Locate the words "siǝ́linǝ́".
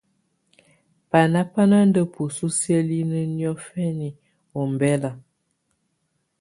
2.59-3.25